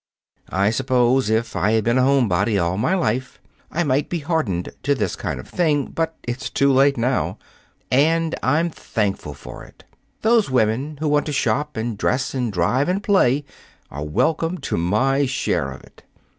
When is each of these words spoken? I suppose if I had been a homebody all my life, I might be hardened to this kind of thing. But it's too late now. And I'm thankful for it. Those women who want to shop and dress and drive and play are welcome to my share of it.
I 0.49 0.71
suppose 0.71 1.29
if 1.29 1.55
I 1.55 1.73
had 1.73 1.83
been 1.83 1.99
a 1.99 2.01
homebody 2.01 2.57
all 2.57 2.75
my 2.75 2.95
life, 2.95 3.39
I 3.69 3.83
might 3.83 4.09
be 4.09 4.17
hardened 4.17 4.69
to 4.81 4.95
this 4.95 5.15
kind 5.15 5.39
of 5.39 5.47
thing. 5.47 5.91
But 5.93 6.15
it's 6.23 6.49
too 6.49 6.73
late 6.73 6.97
now. 6.97 7.37
And 7.91 8.33
I'm 8.41 8.71
thankful 8.71 9.35
for 9.35 9.63
it. 9.63 9.83
Those 10.23 10.49
women 10.49 10.97
who 10.99 11.07
want 11.07 11.27
to 11.27 11.31
shop 11.31 11.77
and 11.77 11.99
dress 11.99 12.33
and 12.33 12.51
drive 12.51 12.89
and 12.89 13.03
play 13.03 13.45
are 13.91 14.03
welcome 14.03 14.57
to 14.61 14.75
my 14.75 15.27
share 15.27 15.71
of 15.71 15.83
it. 15.83 16.01